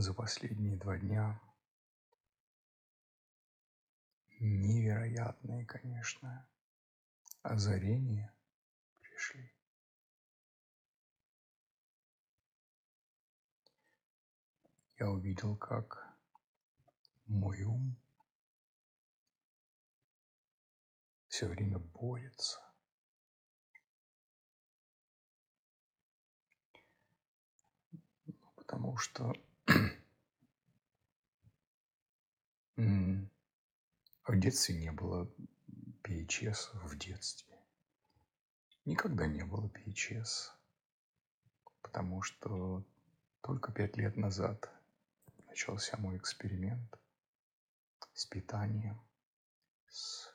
за 0.00 0.12
последние 0.12 0.76
два 0.76 0.98
дня 0.98 1.40
невероятные, 4.40 5.64
конечно, 5.64 6.48
озарения 7.42 8.34
пришли. 9.00 9.52
Я 14.98 15.10
увидел, 15.10 15.56
как 15.56 16.16
мой 17.26 17.62
ум 17.62 17.96
все 21.28 21.46
время 21.46 21.78
борется 21.78 22.64
потому 28.56 28.96
что 28.96 29.32
в 32.76 34.40
детстве 34.40 34.76
не 34.76 34.92
было 34.92 35.30
PHS 36.02 36.76
в 36.86 36.98
детстве. 36.98 37.56
Никогда 38.84 39.26
не 39.26 39.44
было 39.44 39.68
PHS, 39.68 40.50
потому 41.80 42.22
что 42.22 42.84
только 43.40 43.72
пять 43.72 43.96
лет 43.96 44.16
назад 44.16 44.70
начался 45.46 45.96
мой 45.96 46.16
эксперимент 46.18 46.98
с 48.12 48.26
питанием, 48.26 49.00
с 49.88 50.34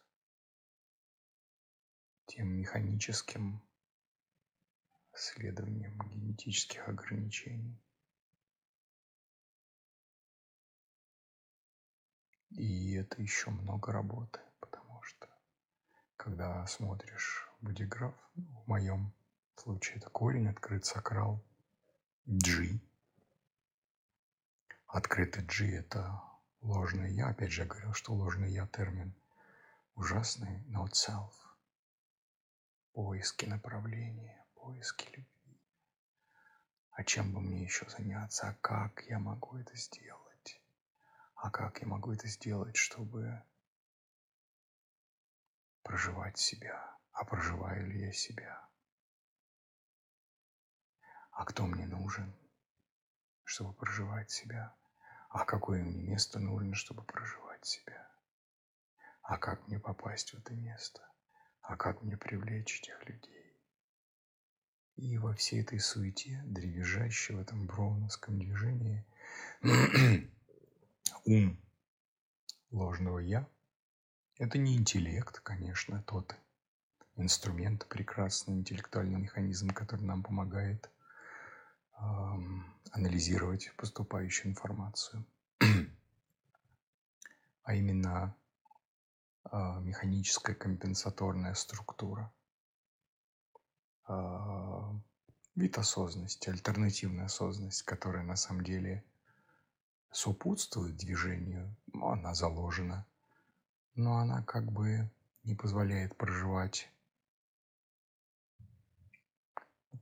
тем 2.26 2.48
механическим 2.48 3.62
следованием 5.14 6.00
генетических 6.10 6.88
ограничений. 6.88 7.78
И 12.60 12.92
это 12.96 13.22
еще 13.22 13.52
много 13.52 13.94
работы, 13.94 14.42
потому 14.60 15.02
что 15.04 15.30
когда 16.18 16.68
смотришь 16.68 17.48
бодиграф, 17.62 18.14
в 18.36 18.68
моем 18.68 19.14
случае 19.56 19.96
это 19.96 20.10
корень, 20.10 20.50
открыт 20.50 20.86
сакрал, 20.86 21.42
G. 22.26 22.82
Открытый 24.88 25.46
G– 25.46 25.74
это 25.80 26.22
ложный 26.60 27.14
я. 27.14 27.30
Опять 27.30 27.54
же, 27.54 27.62
я 27.62 27.68
говорил, 27.68 27.94
что 27.94 28.14
ложный 28.14 28.52
я 28.52 28.68
термин 28.68 29.16
ужасный, 29.96 30.62
not 30.68 30.92
self. 30.92 31.32
Поиски 32.92 33.46
направления, 33.46 34.46
поиски 34.56 35.06
любви. 35.16 35.62
А 36.92 37.06
чем 37.06 37.32
бы 37.32 37.40
мне 37.40 37.64
еще 37.64 37.90
заняться? 37.90 38.50
А 38.50 38.54
как 38.56 39.06
я 39.06 39.18
могу 39.18 39.56
это 39.56 39.78
сделать? 39.78 40.29
А 41.42 41.50
как 41.52 41.80
я 41.80 41.88
могу 41.88 42.12
это 42.12 42.28
сделать, 42.28 42.76
чтобы 42.76 43.42
проживать 45.84 46.38
себя? 46.38 46.98
А 47.14 47.24
проживаю 47.24 47.88
ли 47.88 48.08
я 48.08 48.12
себя? 48.12 48.68
А 51.32 51.46
кто 51.46 51.66
мне 51.66 51.88
нужен, 51.88 52.36
чтобы 53.46 53.74
проживать 53.74 54.30
себя? 54.30 54.76
А 55.30 55.46
какое 55.46 55.82
мне 55.82 56.02
место 56.02 56.40
нужно, 56.40 56.76
чтобы 56.76 57.06
проживать 57.06 57.66
себя? 57.66 58.12
А 59.22 59.38
как 59.38 59.66
мне 59.68 59.80
попасть 59.80 60.34
в 60.34 60.40
это 60.40 60.54
место? 60.54 61.10
А 61.62 61.78
как 61.78 62.02
мне 62.02 62.18
привлечь 62.18 62.82
этих 62.82 63.08
людей? 63.08 63.58
И 64.98 65.18
во 65.18 65.34
всей 65.36 65.62
этой 65.62 65.80
суете, 65.80 66.42
дребезжащей 66.44 67.36
в 67.36 67.40
этом 67.40 67.66
броуновском 67.66 68.38
движении, 68.40 69.06
ум 71.30 71.62
ложного 72.72 73.20
«я»– 73.20 73.48
это 74.40 74.58
не 74.58 74.76
интеллект, 74.76 75.40
конечно, 75.42 76.02
тот 76.08 76.36
инструмент, 77.18 77.88
прекрасный 77.88 78.56
интеллектуальный 78.56 79.20
механизм, 79.20 79.70
который 79.70 80.06
нам 80.06 80.24
помогает 80.24 80.90
э, 81.94 82.00
анализировать 82.92 83.72
поступающую 83.78 84.50
информацию, 84.50 85.24
а 87.64 87.76
именно 87.76 88.36
э, 89.52 89.58
механическая 89.82 90.56
компенсаторная 90.56 91.54
структура, 91.54 92.34
э, 94.08 94.14
вид 95.54 95.78
осознанности, 95.78 96.50
альтернативная 96.50 97.26
осознанность, 97.26 97.84
которая 97.84 98.24
на 98.24 98.36
самом 98.36 98.64
деле– 98.64 99.04
сопутствует 100.12 100.98
движению, 100.98 101.76
она 101.94 102.34
заложена, 102.34 103.06
но 103.96 104.18
она 104.18 104.44
как 104.44 104.72
бы 104.72 105.10
не 105.44 105.56
позволяет 105.56 106.16
проживать 106.18 106.90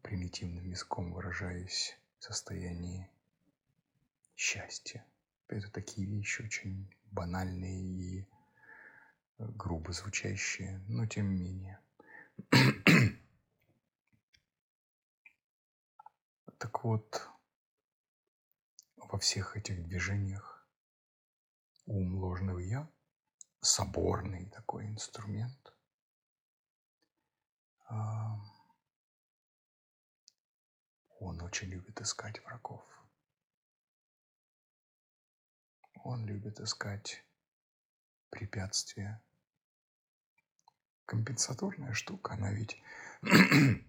примитивным 0.01 0.65
языком 0.65 1.11
выражаясь 1.11 1.97
в 2.19 2.23
состоянии 2.23 3.09
счастья. 4.35 5.05
Это 5.47 5.69
такие 5.71 6.07
вещи 6.07 6.41
очень 6.41 6.89
банальные 7.11 7.81
и 7.81 8.21
э, 8.21 8.25
грубо 9.37 9.91
звучащие, 9.91 10.81
но 10.87 11.05
тем 11.05 11.35
не 11.35 11.41
менее. 11.41 11.79
так 16.57 16.83
вот, 16.83 17.29
во 19.09 19.17
всех 19.19 19.55
этих 19.55 19.83
движениях 19.83 20.67
ум 21.85 22.15
ложного 22.15 22.59
«я»– 22.59 22.91
соборный 23.61 24.49
такой 24.49 24.87
инструмент. 24.87 25.73
Он 31.19 31.41
очень 31.41 31.69
любит 31.69 32.01
искать 32.01 32.43
врагов. 32.43 32.83
Он 36.03 36.25
любит 36.25 36.59
искать 36.59 37.23
препятствия. 38.29 39.23
Компенсаторная 41.05 41.93
штука, 41.93 42.33
она 42.33 42.51
ведь 42.51 42.81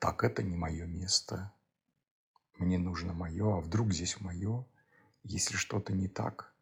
так 0.00 0.24
это 0.24 0.42
не 0.42 0.56
мое 0.56 0.86
место, 0.86 1.54
мне 2.62 2.78
нужно 2.78 3.12
мое, 3.12 3.58
а 3.58 3.60
вдруг 3.60 3.92
здесь 3.92 4.20
мое, 4.20 4.64
если 5.24 5.56
что-то 5.56 5.92
не 5.92 6.08
так, 6.08 6.54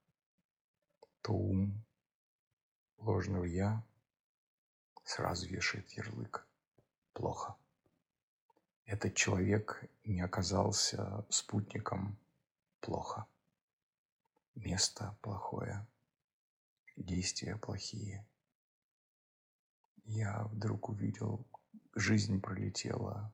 то 1.21 1.33
ум 1.33 1.85
ложного 2.99 3.45
«я» 3.45 3.85
сразу 5.05 5.47
вешает 5.47 5.91
ярлык. 5.93 6.47
Плохо. 7.13 7.57
Этот 8.87 9.15
человек 9.15 9.85
не 10.05 10.21
оказался 10.21 11.25
спутником. 11.29 12.19
Плохо. 12.81 13.27
Место 14.55 15.17
плохое. 15.21 15.87
Действия 16.97 17.57
плохие. 17.57 18.27
Я 20.05 20.45
вдруг 20.45 20.89
увидел, 20.89 21.47
жизнь 21.95 22.41
пролетела 22.41 23.33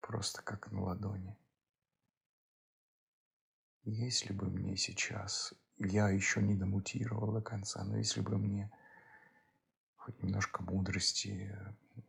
просто 0.00 0.42
как 0.42 0.70
на 0.70 0.82
ладони. 0.82 1.36
Если 3.84 4.32
бы 4.32 4.48
мне 4.48 4.76
сейчас, 4.76 5.54
я 5.76 6.08
еще 6.08 6.40
не 6.40 6.54
домутировал 6.54 7.32
до 7.32 7.40
конца, 7.40 7.82
но 7.82 7.96
если 7.96 8.20
бы 8.20 8.38
мне 8.38 8.70
хоть 9.96 10.22
немножко 10.22 10.62
мудрости 10.62 11.56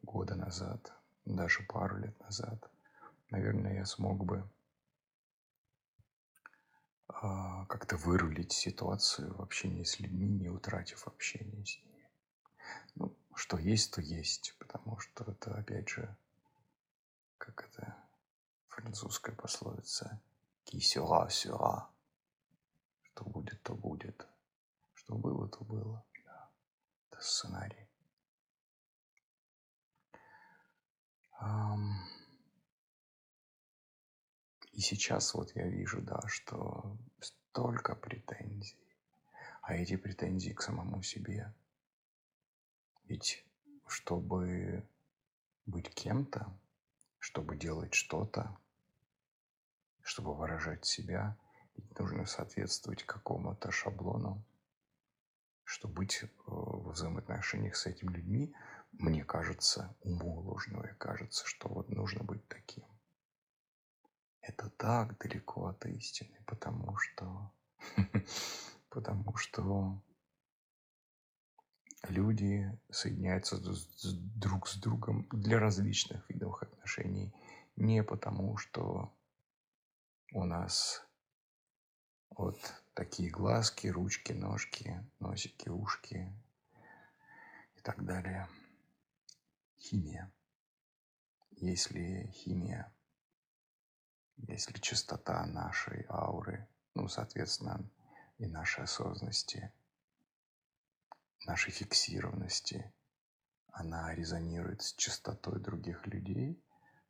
года 0.03 0.35
назад, 0.35 0.94
даже 1.25 1.63
пару 1.63 1.97
лет 1.97 2.19
назад, 2.19 2.69
наверное, 3.31 3.73
я 3.73 3.85
смог 3.85 4.23
бы 4.23 4.47
а, 7.08 7.66
как-то 7.66 7.97
вырулить 7.97 8.52
ситуацию 8.52 9.34
в 9.34 9.41
общении 9.41 9.84
с 9.84 9.99
людьми, 9.99 10.29
не 10.29 10.49
утратив 10.49 11.08
общение 11.08 11.66
с 11.66 11.79
ними. 11.84 12.08
Ну, 12.93 13.17
что 13.34 13.58
есть, 13.58 13.96
то 13.96 14.02
есть, 14.02 14.55
потому 14.59 14.99
что 14.99 15.23
это, 15.23 15.55
опять 15.55 15.90
же, 15.90 16.16
как 17.40 17.67
это 17.67 17.97
французская 18.67 19.35
пословица– 19.35 20.22
qui 20.63 20.81
sera, 20.81 21.29
sera. 21.29 21.89
Что 23.03 23.25
будет, 23.25 23.61
то 23.63 23.75
будет. 23.75 24.27
Что 24.95 25.15
было, 25.15 25.47
то 25.47 25.63
было. 25.63 26.03
Да. 26.25 26.49
Это 27.09 27.21
сценарий. 27.21 27.87
И 34.71 34.79
сейчас 34.79 35.33
вот 35.35 35.55
я 35.55 35.67
вижу, 35.67 36.01
да, 36.01 36.19
что 36.27 36.97
столько 37.19 37.95
претензий, 37.95 38.77
а 39.61 39.75
эти 39.75 39.95
претензии 39.95 40.51
к 40.51 40.61
самому 40.61 41.03
себе. 41.03 41.53
Ведь 43.03 43.45
чтобы 43.85 44.87
быть 45.65 45.93
кем-то, 45.93 46.51
чтобы 47.19 47.55
делать 47.55 47.93
что-то, 47.93 48.57
чтобы 50.03 50.35
выражать 50.35 50.85
себя, 50.85 51.38
нужно 51.97 52.26
соответствовать 52.26 53.03
какому-то 53.03 53.72
шаблону, 53.72 54.46
что 55.64 55.88
быть 55.88 56.23
в 56.46 56.91
взаимоотношениях 56.91 57.76
с 57.76 57.85
этими 57.85 58.11
людьми, 58.11 58.53
мне 58.91 59.23
кажется, 59.23 59.96
уму 60.02 60.41
ложного, 60.41 60.88
кажется, 61.00 61.47
что 61.47 61.67
вот 61.70 61.90
нужно 61.90 62.23
быть 62.23 62.47
таким. 62.47 62.84
Это 64.41 64.70
так 64.70 65.17
далеко 65.20 65.67
от 65.67 65.85
истины, 65.85 66.38
потому 66.46 66.97
что, 66.97 67.52
потому 68.90 69.35
что 69.38 70.02
люди 72.09 72.78
соединяются 72.91 73.58
друг 73.58 74.67
с 74.67 74.76
другом 74.76 75.28
для 75.32 75.59
различных 75.59 76.29
видов 76.29 76.61
отношений, 76.61 77.34
не 77.78 78.03
потому 78.03 78.58
что 78.58 79.14
у 80.34 80.44
нас 80.44 81.06
вот 82.30 82.59
такие 82.94 83.30
глазки, 83.30 83.88
ручки, 83.88 84.34
ножки, 84.34 85.06
носики, 85.20 85.70
ушки 85.70 86.34
и 87.76 87.82
так 87.82 88.03
далее. 88.03 88.50
Химия. 89.78 90.32
Если 91.52 92.32
химия, 92.34 92.94
если 94.38 94.78
частота 94.80 95.46
нашей 95.46 96.06
ауры, 96.09 96.68
ну, 96.96 97.08
соответственно, 97.08 97.90
и 98.38 98.47
нашей 98.47 98.84
осознанности– 98.84 99.72
нашей 101.46 101.72
фиксированности, 101.72 102.94
она 103.68 104.14
резонирует 104.14 104.82
с 104.82 104.94
частотой 104.94 105.59
других 105.59 106.06
людей, 106.08 106.64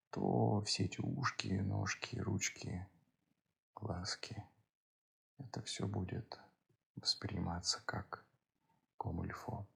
то 0.10 0.62
все 0.62 0.86
эти 0.86 1.02
ушки, 1.02 1.48
ножки, 1.48 2.18
ручки, 2.18 2.88
глазки, 3.84 4.42
это 5.40 5.62
все 5.62 5.86
будет 5.86 6.40
восприниматься 6.96 7.82
как 7.86 8.24
комульфо, 8.98 9.68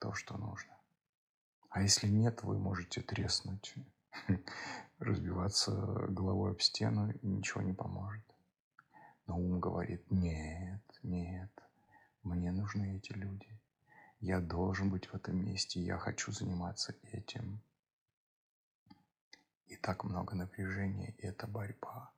то, 0.00 0.12
что 0.12 0.36
нужно. 0.36 0.76
А 1.70 1.82
если 1.82 2.08
нет, 2.08 2.42
вы 2.42 2.58
можете 2.58 3.02
треснуть, 3.02 3.74
разбиваться 4.98 5.72
головой 6.08 6.50
об 6.52 6.60
стену, 6.60 7.12
и 7.12 7.26
ничего 7.26 7.62
не 7.62 7.72
поможет. 7.72 8.24
Но 9.26 9.38
ум 9.38 9.60
говорит, 9.60 10.10
нет, 10.10 10.82
нет, 11.04 11.52
мне 12.24 12.50
нужны 12.50 12.96
эти 12.96 13.12
люди. 13.12 13.60
Я 14.18 14.40
должен 14.40 14.90
быть 14.90 15.06
в 15.06 15.14
этом 15.14 15.36
месте. 15.44 15.80
Я 15.80 15.98
хочу 15.98 16.32
заниматься 16.32 16.96
этим. 17.12 17.60
И 19.68 19.76
так 19.76 20.02
много 20.04 20.34
напряжения, 20.34 21.14
и 21.18 21.26
это 21.26 21.46
борьба. 21.46 22.10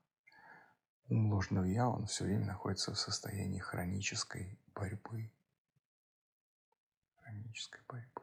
Ложного 1.09 1.65
я, 1.65 1.89
он 1.89 2.07
все 2.07 2.25
время 2.25 2.47
находится 2.47 2.93
в 2.93 2.99
состоянии 2.99 3.59
хронической 3.59 4.59
борьбы. 4.75 5.31
Хронической 7.21 7.81
борьбы. 7.89 8.23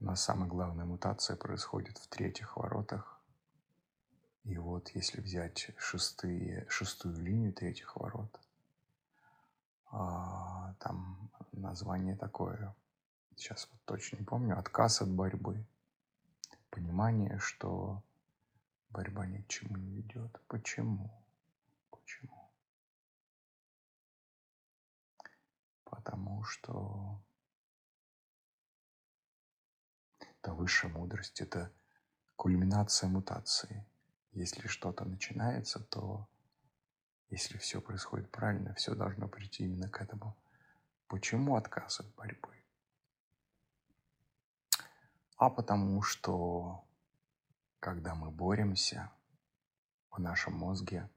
У 0.00 0.04
нас 0.04 0.22
самая 0.22 0.48
главная 0.48 0.84
мутация 0.84 1.36
происходит 1.36 1.98
в 1.98 2.08
третьих 2.08 2.56
воротах. 2.56 3.20
И 4.44 4.56
вот 4.58 4.90
если 4.90 5.20
взять 5.20 5.70
шестые, 5.78 6.66
шестую 6.68 7.16
линию 7.18 7.52
третьих 7.52 7.96
ворот– 7.96 8.40
а, 9.90 10.74
там 10.80 11.30
название 11.52 12.16
такое, 12.16 12.74
сейчас 13.36 13.68
вот 13.70 13.80
точно 13.84 14.18
не 14.18 14.24
помню, 14.24 14.58
отказ 14.58 15.00
от 15.00 15.08
борьбы, 15.08 15.64
понимание, 16.70 17.38
что 17.38 18.02
борьба 18.96 19.26
ни 19.26 19.42
к 19.42 19.48
чему 19.48 19.76
не 19.76 19.92
ведет. 19.92 20.40
Почему? 20.48 21.10
Почему? 21.90 22.50
Потому 25.84 26.42
что 26.44 27.20
это 30.20 30.54
высшая 30.54 30.88
мудрость, 30.88 31.42
это 31.42 31.70
кульминация 32.36 33.10
мутации. 33.10 33.86
Если 34.32 34.66
что-то 34.66 35.04
начинается, 35.04 35.78
то 35.80 36.26
если 37.28 37.58
все 37.58 37.82
происходит 37.82 38.30
правильно, 38.30 38.72
все 38.74 38.94
должно 38.94 39.28
прийти 39.28 39.64
именно 39.64 39.90
к 39.90 40.00
этому. 40.00 40.34
Почему 41.06 41.56
отказ 41.56 42.00
от 42.00 42.14
борьбы? 42.14 42.64
А 45.36 45.50
потому 45.50 46.00
что, 46.00 46.85
когда 47.86 48.16
мы 48.16 48.32
боремся, 48.32 49.12
в 50.10 50.18
нашем 50.18 50.54
мозге 50.54 51.08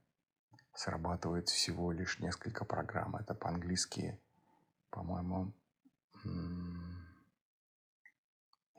срабатывает 0.76 1.50
всего 1.50 1.92
лишь 1.92 2.20
несколько 2.20 2.64
программ. 2.64 3.16
Это 3.16 3.34
по-английски, 3.34 4.22
по-моему, 4.92 5.52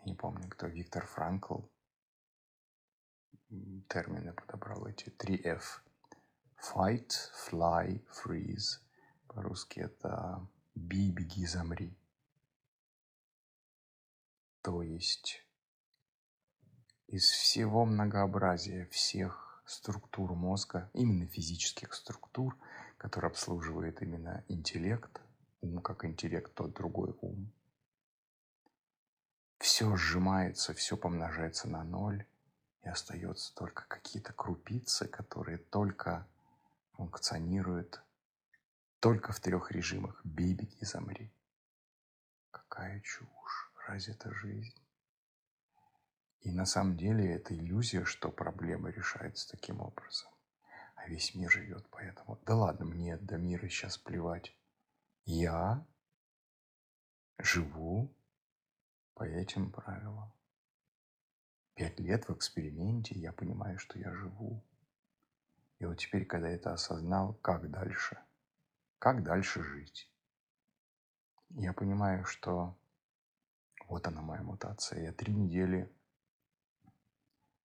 не 0.04 0.14
помню, 0.14 0.48
кто, 0.48 0.68
Виктор 0.68 1.04
Франкл 1.04 1.62
термины 3.88 4.34
подобрал 4.34 4.86
эти 4.86 5.08
3F. 5.08 5.82
Fight, 6.72 7.10
fly, 7.50 8.06
freeze. 8.06 8.78
По-русски 9.26 9.80
это 9.80 10.46
«би, 10.76 11.10
беги, 11.10 11.44
замри». 11.44 11.98
То 14.62 14.80
есть 14.82 15.44
из 17.10 17.28
всего 17.28 17.84
многообразия 17.84 18.86
всех 18.86 19.62
структур 19.66 20.32
мозга, 20.34 20.88
именно 20.92 21.26
физических 21.26 21.92
структур, 21.92 22.56
которые 22.98 23.30
обслуживает 23.30 24.00
именно 24.00 24.44
интеллект, 24.46 25.20
ум 25.60 25.80
как 25.82 26.04
интеллект, 26.04 26.54
тот 26.54 26.72
другой 26.72 27.16
ум, 27.20 27.52
все 29.58 29.96
сжимается, 29.96 30.72
все 30.72 30.96
помножается 30.96 31.68
на 31.68 31.82
ноль, 31.82 32.26
и 32.82 32.88
остается 32.88 33.54
только 33.56 33.86
какие-то 33.88 34.32
крупицы, 34.32 35.08
которые 35.08 35.58
только 35.58 36.28
функционирует 36.92 38.00
только 39.00 39.32
в 39.32 39.40
трех 39.40 39.72
режимах. 39.72 40.20
Бей, 40.22 40.54
беги, 40.54 40.84
замри. 40.84 41.32
Какая 42.52 43.00
чушь. 43.00 43.72
Разве 43.86 44.14
это 44.14 44.32
жизнь? 44.32 44.79
И 46.40 46.50
на 46.50 46.64
самом 46.64 46.96
деле 46.96 47.34
это 47.34 47.54
иллюзия, 47.54 48.04
что 48.04 48.30
проблема 48.30 48.90
решается 48.90 49.50
таким 49.50 49.80
образом. 49.80 50.30
А 50.94 51.06
весь 51.08 51.34
мир 51.34 51.50
живет 51.50 51.86
поэтому. 51.90 52.38
Да 52.46 52.54
ладно, 52.56 52.86
мне 52.86 53.16
до 53.18 53.36
мира 53.36 53.68
сейчас 53.68 53.98
плевать. 53.98 54.54
Я 55.24 55.86
живу 57.38 58.14
по 59.14 59.24
этим 59.24 59.70
правилам. 59.70 60.32
Пять 61.74 62.00
лет 62.00 62.28
в 62.28 62.34
эксперименте 62.34 63.18
я 63.18 63.32
понимаю, 63.32 63.78
что 63.78 63.98
я 63.98 64.12
живу. 64.12 64.62
И 65.78 65.86
вот 65.86 65.98
теперь, 65.98 66.26
когда 66.26 66.48
я 66.48 66.56
это 66.56 66.72
осознал, 66.72 67.34
как 67.34 67.70
дальше? 67.70 68.18
Как 68.98 69.22
дальше 69.22 69.62
жить? 69.62 70.10
Я 71.50 71.72
понимаю, 71.72 72.24
что 72.24 72.78
вот 73.88 74.06
она 74.06 74.20
моя 74.20 74.42
мутация. 74.42 75.02
Я 75.02 75.12
три 75.12 75.32
недели 75.32 75.90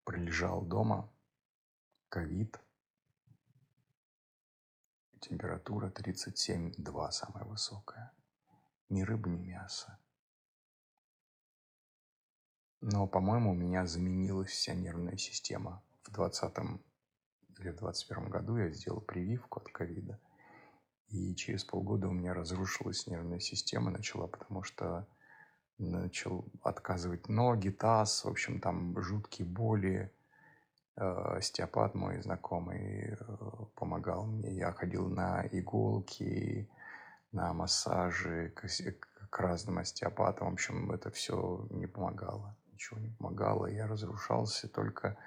пролежал 0.05 0.61
дома, 0.61 1.11
ковид, 2.09 2.57
температура 5.19 5.89
37,2 5.89 7.11
самая 7.11 7.43
высокая. 7.43 8.13
Ни 8.89 9.01
рыбы, 9.01 9.29
ни 9.29 9.43
мяса. 9.43 9.99
Но, 12.81 13.07
по-моему, 13.07 13.51
у 13.51 13.55
меня 13.55 13.87
заменилась 13.87 14.51
вся 14.51 14.75
нервная 14.75 15.17
система 15.17 15.83
в 16.03 16.11
20 16.11 16.53
или 17.59 17.69
в 17.69 17.77
2021 17.77 18.29
году 18.29 18.57
я 18.57 18.69
сделал 18.69 19.01
прививку 19.01 19.59
от 19.59 19.69
ковида. 19.69 20.19
И 21.07 21.35
через 21.35 21.63
полгода 21.63 22.07
у 22.07 22.11
меня 22.11 22.33
разрушилась 22.33 23.07
нервная 23.07 23.39
система, 23.39 23.91
начала, 23.91 24.27
потому 24.27 24.63
что 24.63 25.07
начал 25.77 26.45
отказывать 26.63 27.27
ноги, 27.29 27.69
таз, 27.69 28.23
в 28.23 28.29
общем, 28.29 28.59
там 28.59 28.99
жуткие 29.01 29.47
боли. 29.47 30.11
Э, 30.95 31.37
остеопат 31.37 31.95
мой 31.95 32.21
знакомый 32.21 33.13
э, 33.13 33.17
помогал 33.75 34.25
мне. 34.25 34.53
Я 34.53 34.71
ходил 34.71 35.09
на 35.09 35.45
иголки, 35.51 36.69
на 37.31 37.53
массажи 37.53 38.53
к, 38.55 38.65
к 39.29 39.39
разным 39.39 39.79
остеопатам. 39.79 40.49
В 40.49 40.53
общем, 40.53 40.91
это 40.91 41.11
все 41.11 41.67
не 41.69 41.87
помогало. 41.87 42.55
Ничего 42.71 42.99
не 42.99 43.09
помогало. 43.09 43.67
Я 43.67 43.87
разрушался 43.87 44.69
только 44.69 45.17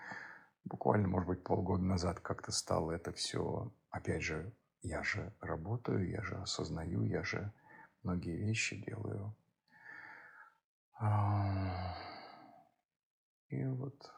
буквально, 0.64 1.08
может 1.08 1.28
быть, 1.28 1.42
полгода 1.42 1.82
назад 1.82 2.20
как-то 2.20 2.52
стало 2.52 2.92
это 2.92 3.12
все, 3.12 3.72
опять 3.90 4.22
же, 4.22 4.52
я 4.82 5.02
же 5.02 5.32
работаю, 5.40 6.08
я 6.08 6.22
же 6.22 6.36
осознаю, 6.36 7.02
я 7.02 7.22
же 7.24 7.52
многие 8.02 8.36
вещи 8.36 8.76
делаю. 8.76 9.34
И 13.48 13.64
вот 13.64 14.12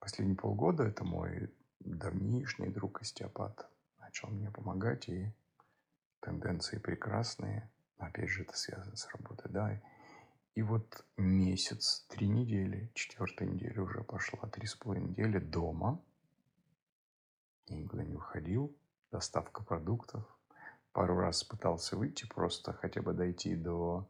последние 0.00 0.36
полгода 0.36 0.84
это 0.84 1.04
мой 1.04 1.54
давнишний 1.80 2.68
друг 2.68 3.02
остеопат. 3.02 3.70
Начал 3.98 4.28
мне 4.28 4.50
помогать, 4.50 5.08
и 5.08 5.32
тенденции 6.20 6.78
прекрасные. 6.78 7.70
Опять 7.98 8.28
же, 8.28 8.42
это 8.42 8.56
связано 8.56 8.96
с 8.96 9.08
работой, 9.14 9.50
да. 9.50 9.80
И 10.54 10.62
вот 10.62 11.04
месяц, 11.16 12.04
три 12.08 12.28
недели, 12.28 12.90
четвертая 12.94 13.48
неделя 13.48 13.82
уже 13.82 14.02
пошла, 14.02 14.48
три 14.48 14.66
с 14.66 14.74
половиной 14.74 15.10
недели 15.10 15.38
дома. 15.38 16.02
Я 17.66 17.76
никуда 17.76 18.04
не 18.04 18.14
выходил. 18.14 18.76
Доставка 19.12 19.62
продуктов. 19.62 20.24
Пару 20.92 21.16
раз 21.16 21.44
пытался 21.44 21.96
выйти, 21.96 22.26
просто 22.26 22.72
хотя 22.72 23.02
бы 23.02 23.12
дойти 23.12 23.54
до 23.54 24.08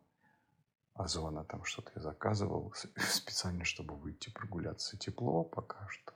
Озона. 0.97 1.45
Там 1.45 1.65
что-то 1.65 1.93
я 1.95 2.03
заказывал 2.03 2.73
специально, 2.97 3.65
чтобы 3.65 3.97
выйти 3.97 4.31
прогуляться. 4.31 4.99
Тепло 4.99 5.45
пока 5.45 5.87
что, 5.89 6.15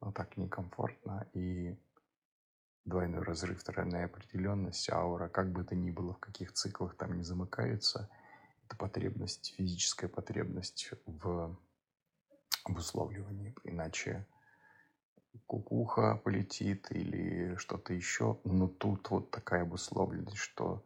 но 0.00 0.12
так 0.12 0.36
некомфортно. 0.36 1.28
И 1.32 1.78
двойной 2.84 3.22
разрыв, 3.22 3.62
тройная 3.62 4.06
определенность, 4.06 4.90
аура, 4.90 5.28
как 5.28 5.52
бы 5.52 5.62
это 5.62 5.74
ни 5.74 5.90
было, 5.90 6.14
в 6.14 6.18
каких 6.18 6.52
циклах 6.52 6.96
там 6.96 7.16
не 7.16 7.22
замыкается, 7.22 8.10
это 8.64 8.76
потребность, 8.76 9.54
физическая 9.56 10.10
потребность 10.10 10.90
в 11.06 11.56
обусловливании. 12.64 13.54
Иначе 13.64 14.26
кукуха 15.46 16.16
полетит 16.16 16.90
или 16.90 17.54
что-то 17.56 17.94
еще. 17.94 18.40
Но 18.44 18.68
тут 18.68 19.10
вот 19.10 19.30
такая 19.30 19.62
обусловленность, 19.62 20.38
что 20.38 20.84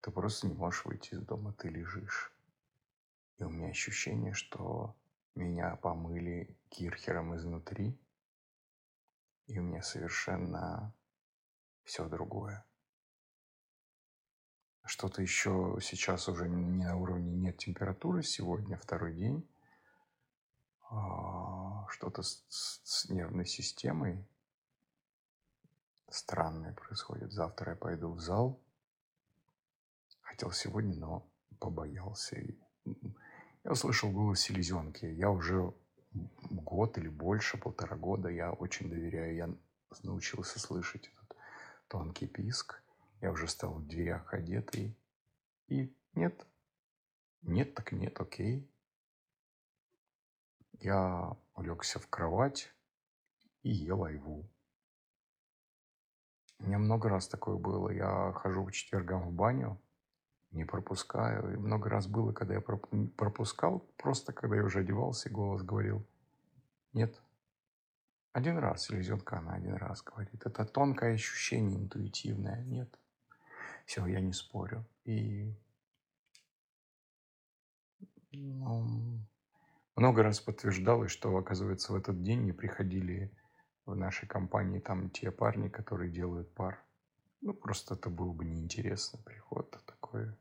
ты 0.00 0.10
просто 0.10 0.46
не 0.46 0.54
можешь 0.54 0.84
выйти 0.84 1.14
из 1.14 1.20
дома, 1.20 1.52
ты 1.52 1.68
лежишь. 1.68 2.35
И 3.38 3.44
у 3.44 3.50
меня 3.50 3.68
ощущение, 3.68 4.32
что 4.32 4.94
меня 5.34 5.76
помыли 5.76 6.56
кирхером 6.70 7.36
изнутри, 7.36 7.98
и 9.46 9.58
у 9.58 9.62
меня 9.62 9.82
совершенно 9.82 10.94
все 11.84 12.08
другое. 12.08 12.64
Что-то 14.84 15.20
еще 15.20 15.78
сейчас 15.82 16.28
уже 16.28 16.48
не 16.48 16.84
на 16.84 16.96
уровне 16.96 17.32
нет 17.32 17.58
температуры 17.58 18.22
сегодня, 18.22 18.76
второй 18.78 19.14
день. 19.14 19.48
А, 20.88 21.86
что-то 21.88 22.22
с, 22.22 22.44
с 22.48 23.08
нервной 23.08 23.46
системой 23.46 24.24
странное 26.08 26.72
происходит. 26.72 27.32
Завтра 27.32 27.72
я 27.72 27.76
пойду 27.76 28.12
в 28.12 28.20
зал. 28.20 28.60
Хотел 30.22 30.52
сегодня, 30.52 30.94
но 30.96 31.28
побоялся. 31.58 32.40
Я 33.66 33.72
услышал 33.72 34.12
голос 34.12 34.42
селезенки. 34.42 35.06
Я 35.06 35.28
уже 35.28 35.74
год 36.50 36.98
или 36.98 37.08
больше, 37.08 37.58
полтора 37.58 37.96
года, 37.96 38.28
я 38.28 38.52
очень 38.52 38.88
доверяю. 38.88 39.34
Я 39.34 39.50
научился 40.04 40.60
слышать 40.60 41.08
этот 41.08 41.36
тонкий 41.88 42.28
писк. 42.28 42.80
Я 43.20 43.32
уже 43.32 43.48
стал 43.48 43.74
в 43.74 43.88
дверях 43.88 44.32
одетый. 44.32 44.96
И 45.66 45.92
нет, 46.14 46.46
нет 47.42 47.74
так 47.74 47.90
нет, 47.90 48.20
окей. 48.20 48.70
Я 50.78 51.36
улегся 51.56 51.98
в 51.98 52.06
кровать 52.06 52.72
и 53.64 53.70
ел 53.70 54.04
айву. 54.04 54.48
У 56.60 56.66
меня 56.66 56.78
много 56.78 57.08
раз 57.08 57.26
такое 57.26 57.56
было. 57.56 57.90
Я 57.90 58.30
хожу 58.30 58.64
по 58.64 58.70
четвергам 58.70 59.22
в 59.22 59.32
баню, 59.32 59.76
не 60.56 60.64
пропускаю. 60.64 61.54
И 61.54 61.56
много 61.56 61.88
раз 61.88 62.06
было, 62.06 62.32
когда 62.32 62.54
я 62.54 62.60
пропускал, 62.60 63.80
просто 63.96 64.32
когда 64.32 64.56
я 64.56 64.64
уже 64.64 64.80
одевался, 64.80 65.28
и 65.28 65.32
голос 65.32 65.62
говорил, 65.62 66.04
нет, 66.92 67.20
один 68.32 68.58
раз, 68.58 68.84
селезенка 68.84 69.38
она 69.38 69.54
один 69.54 69.74
раз 69.74 70.02
говорит. 70.02 70.44
Это 70.44 70.64
тонкое 70.64 71.14
ощущение 71.14 71.78
интуитивное. 71.78 72.62
Нет. 72.64 72.98
Все, 73.86 74.04
я 74.06 74.20
не 74.20 74.32
спорю. 74.32 74.84
И 75.04 75.54
ну, 78.32 79.20
много 79.94 80.22
раз 80.22 80.40
подтверждалось, 80.40 81.10
что, 81.10 81.34
оказывается, 81.36 81.92
в 81.92 81.96
этот 81.96 82.22
день 82.22 82.42
не 82.44 82.52
приходили 82.52 83.32
в 83.86 83.94
нашей 83.94 84.28
компании 84.28 84.80
там 84.80 85.08
те 85.08 85.30
парни, 85.30 85.68
которые 85.68 86.10
делают 86.10 86.52
пар. 86.52 86.82
Ну, 87.40 87.54
просто 87.54 87.94
это 87.94 88.10
был 88.10 88.32
бы 88.32 88.44
неинтересный 88.44 89.22
приход, 89.22 89.74
а 89.74 89.90
такое 89.90 90.36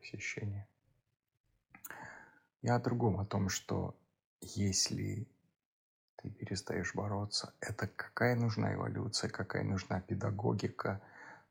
посещение. 0.00 0.66
Я 2.62 2.76
о 2.76 2.80
другом, 2.80 3.20
о 3.20 3.24
том, 3.24 3.48
что 3.48 3.96
если 4.40 5.26
ты 6.16 6.30
перестаешь 6.30 6.94
бороться, 6.94 7.54
это 7.60 7.86
какая 7.86 8.34
нужна 8.34 8.74
эволюция, 8.74 9.30
какая 9.30 9.62
нужна 9.62 10.00
педагогика 10.00 11.00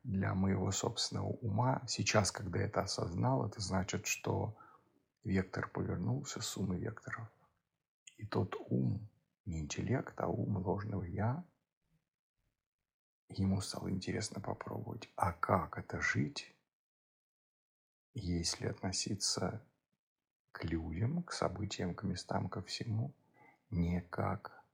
для 0.04 0.34
моего 0.34 0.70
собственного 0.70 1.26
ума. 1.26 1.82
Сейчас, 1.88 2.30
когда 2.30 2.60
я 2.60 2.66
это 2.66 2.82
осознал, 2.82 3.46
это 3.46 3.60
значит, 3.60 4.06
что 4.06 4.56
вектор 5.24 5.68
повернулся, 5.68 6.40
суммы 6.40 6.76
векторов 6.76 7.28
и 8.20 8.26
тот 8.26 8.54
ум, 8.68 9.08
не 9.46 9.60
интеллект, 9.60 10.14
а 10.20 10.28
ум 10.28 10.58
ложного 10.58 11.04
«я», 11.04 11.42
ему 13.28 13.60
стало 13.62 13.90
интересно 13.90 14.40
попробовать, 14.40 15.08
а 15.16 15.32
как 15.32 15.78
это 15.78 16.00
жить, 16.00 16.54
если 18.14 18.66
относиться 18.66 19.64
к 20.52 20.64
людям, 20.64 21.22
к 21.22 21.32
событиям, 21.32 21.94
к 21.94 22.02
местам, 22.02 22.48
ко 22.48 22.62
всему, 22.62 23.14
не 23.70 24.00
как 24.10 24.64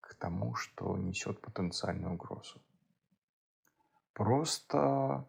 к 0.00 0.14
тому, 0.14 0.54
что 0.54 0.96
несет 0.96 1.40
потенциальную 1.40 2.14
угрозу. 2.14 2.60
Просто 4.12 5.26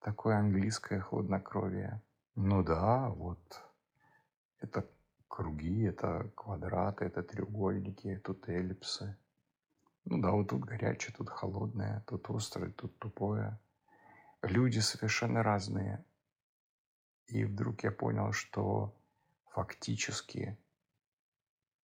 такое 0.00 0.36
английское 0.36 1.00
хладнокровие. 1.00 2.02
Ну 2.34 2.62
да, 2.62 3.08
вот 3.10 3.62
это 4.60 4.88
круги, 5.28 5.82
это 5.84 6.30
квадраты, 6.34 7.04
это 7.04 7.22
треугольники, 7.22 8.20
тут 8.24 8.48
эллипсы. 8.48 9.16
Ну 10.04 10.20
да, 10.20 10.30
вот 10.30 10.48
тут 10.48 10.64
горячее, 10.64 11.14
тут 11.16 11.28
холодное, 11.28 12.02
тут 12.06 12.28
острое, 12.30 12.70
тут 12.72 12.98
тупое. 12.98 13.58
Люди 14.42 14.78
совершенно 14.78 15.42
разные. 15.42 16.04
И 17.28 17.44
вдруг 17.44 17.84
я 17.84 17.92
понял, 17.92 18.32
что 18.32 18.94
фактически 19.50 20.58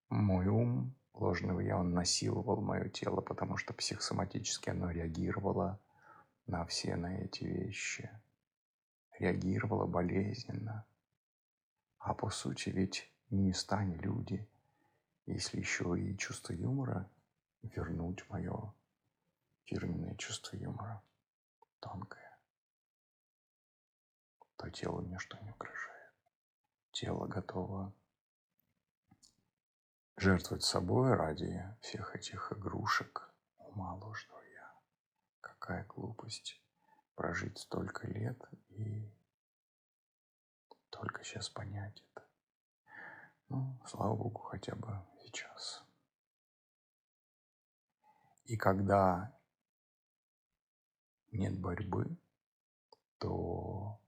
мой 0.08 0.46
ум 0.46 0.94
ложного 1.12 1.60
я, 1.60 1.78
он 1.78 1.92
насиловал 1.92 2.60
мое 2.62 2.88
тело, 2.88 3.20
потому 3.20 3.56
что 3.56 3.74
психосоматически 3.74 4.70
оно 4.70 4.90
реагировало 4.90 5.78
на 6.46 6.64
все 6.64 6.96
на 6.96 7.18
эти 7.18 7.44
вещи. 7.44 8.10
Реагировало 9.18 9.86
болезненно. 9.86 10.86
А 11.98 12.14
по 12.14 12.30
сути 12.30 12.70
ведь 12.70 13.10
не 13.30 13.52
стань 13.52 13.96
люди, 13.96 14.48
если 15.26 15.58
еще 15.58 15.94
и 15.98 16.16
чувство 16.16 16.52
юмора 16.52 17.10
вернуть 17.62 18.28
мое 18.28 18.72
фирменное 19.64 20.14
чувство 20.16 20.56
юмора, 20.56 21.02
тонкое, 21.80 22.23
то 24.56 24.70
телу 24.70 25.00
ничто 25.02 25.38
не 25.40 25.50
угрожает. 25.50 26.14
Тело 26.92 27.26
готово 27.26 27.92
жертвовать 30.16 30.64
собой 30.64 31.14
ради 31.14 31.62
всех 31.80 32.14
этих 32.14 32.52
игрушек 32.52 33.30
ума 33.58 33.94
ложного 33.94 34.42
я. 34.42 34.74
Какая 35.40 35.84
глупость 35.84 36.60
прожить 37.14 37.58
столько 37.58 38.06
лет 38.06 38.40
и 38.68 39.12
только 40.90 41.24
сейчас 41.24 41.48
понять 41.48 42.02
это. 42.12 42.24
Ну, 43.48 43.78
слава 43.86 44.14
богу, 44.14 44.40
хотя 44.40 44.74
бы 44.76 45.04
сейчас. 45.22 45.84
И 48.44 48.56
когда 48.56 49.36
нет 51.32 51.58
борьбы, 51.58 52.16
то 53.18 54.00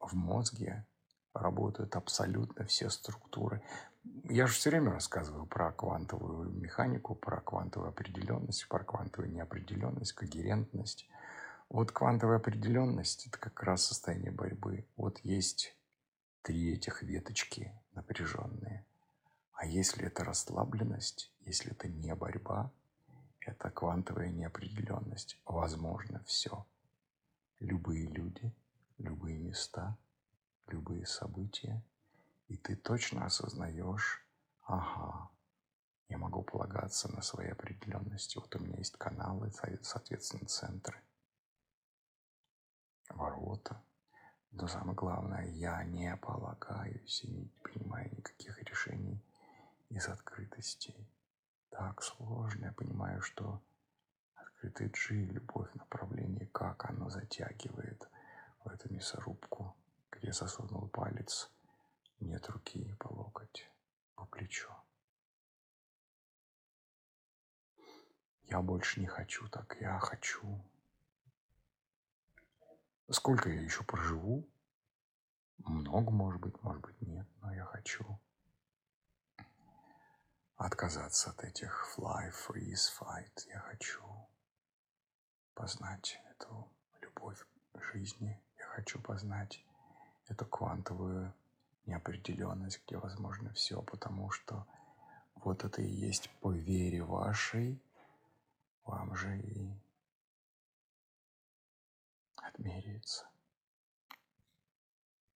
в 0.00 0.14
мозге 0.14 0.86
работают 1.34 1.94
абсолютно 1.96 2.64
все 2.66 2.90
структуры. 2.90 3.62
Я 4.24 4.46
же 4.46 4.54
все 4.54 4.70
время 4.70 4.92
рассказываю 4.92 5.46
про 5.46 5.72
квантовую 5.72 6.50
механику, 6.50 7.14
про 7.14 7.40
квантовую 7.40 7.90
определенность, 7.90 8.66
про 8.68 8.82
квантовую 8.82 9.30
неопределенность, 9.32 10.12
когерентность. 10.12 11.08
Вот 11.68 11.92
квантовая 11.92 12.38
определенность– 12.38 13.26
это 13.28 13.38
как 13.38 13.62
раз 13.62 13.84
состояние 13.84 14.32
борьбы. 14.32 14.86
Вот 14.96 15.20
есть 15.20 15.76
три 16.42 16.72
этих 16.72 17.02
веточки 17.02 17.72
напряженные. 17.92 18.84
А 19.52 19.66
если 19.66 20.06
это 20.06 20.24
расслабленность, 20.24 21.30
если 21.40 21.72
это 21.72 21.86
не 21.86 22.14
борьба, 22.14 22.72
это 23.40 23.70
квантовая 23.70 24.30
неопределенность. 24.30 25.38
Возможно 25.44 26.22
все. 26.24 26.66
Любые 27.58 28.06
люди, 28.06 28.52
любые 29.00 29.38
места, 29.38 29.96
любые 30.66 31.06
события. 31.06 31.82
И 32.48 32.56
ты 32.56 32.76
точно 32.76 33.26
осознаешь, 33.26 34.24
ага, 34.64 35.30
Я 36.08 36.18
могу 36.18 36.42
полагаться 36.42 37.08
на 37.12 37.22
свои 37.22 37.50
определенности. 37.50 38.38
Вот 38.38 38.54
у 38.56 38.58
меня 38.58 38.78
есть 38.78 38.96
каналы, 38.96 39.52
соответственно, 39.82 40.46
центры, 40.46 41.00
ворота. 43.08 43.80
Но 44.50 44.66
самое 44.66 44.96
главное, 44.96 45.46
я 45.46 45.84
не 45.84 46.16
полагаюсь 46.16 47.22
и 47.22 47.30
не 47.30 47.46
принимаю 47.62 48.10
никаких 48.16 48.60
решений 48.64 49.22
из 49.88 50.08
открытости. 50.08 50.94
Так 51.70 52.02
сложно. 52.02 52.66
Я 52.66 52.72
понимаю, 52.72 53.22
что 53.22 53.62
открытый 54.34 54.88
G, 54.88 55.14
любовь 55.26 55.72
направление, 55.74 56.46
как 56.46 56.90
оно 56.90 57.08
затягивает 57.08 58.08
в 58.64 58.68
эту 58.68 58.92
мясорубку, 58.92 59.76
где 60.10 60.32
засунул 60.32 60.88
палец, 60.88 61.50
нет 62.20 62.48
руки 62.48 62.94
по 62.98 63.08
локоть, 63.08 63.70
по 64.14 64.26
плечо. 64.26 64.74
Я 68.44 68.60
больше 68.62 69.00
не 69.00 69.06
хочу 69.06 69.48
так, 69.48 69.76
я 69.80 69.98
хочу. 69.98 70.60
Сколько 73.08 73.48
я 73.48 73.60
еще 73.60 73.84
проживу? 73.84 74.48
Много, 75.58 76.10
может 76.10 76.40
быть, 76.40 76.60
может 76.62 76.82
быть, 76.82 77.00
нет, 77.02 77.26
но 77.42 77.54
я 77.54 77.64
хочу 77.64 78.18
отказаться 80.56 81.30
от 81.30 81.42
этих 81.42 81.94
fly, 81.96 82.30
freeze, 82.30 82.90
fight. 82.98 83.46
Я 83.46 83.60
хочу 83.60 84.04
познать 85.54 86.20
эту 86.30 86.70
любовь 87.00 87.42
жизни. 87.92 88.38
Хочу 88.70 89.00
познать 89.00 89.64
эту 90.28 90.46
квантовую 90.46 91.34
неопределенность, 91.86 92.80
где 92.86 92.96
возможно 92.98 93.52
все, 93.52 93.82
потому 93.82 94.30
что 94.30 94.64
вот 95.34 95.64
это 95.64 95.82
и 95.82 95.88
есть 95.88 96.30
по 96.40 96.52
вере 96.52 97.02
вашей, 97.02 97.82
вам 98.84 99.16
же 99.16 99.40
и 99.40 99.74
отмеряется. 102.36 103.29